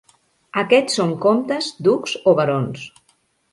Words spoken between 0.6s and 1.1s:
Aquests